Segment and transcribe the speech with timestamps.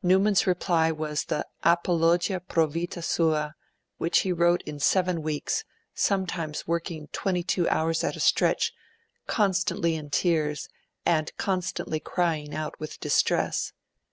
[0.00, 3.54] Newman's reply was the Apologia pro Vita Sua,
[3.98, 8.72] which he wrote in seven weeks, sometimes working twenty two hours at a stretch,
[9.26, 10.68] 'constantly in tears,
[11.04, 13.72] and constantly crying out with distress'.